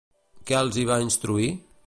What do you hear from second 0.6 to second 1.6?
els hi va instruir?